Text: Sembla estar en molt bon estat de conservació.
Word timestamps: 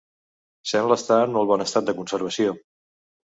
Sembla 0.69 0.97
estar 1.01 1.17
en 1.25 1.35
molt 1.35 1.51
bon 1.51 1.63
estat 1.67 1.87
de 1.91 1.95
conservació. 1.99 2.57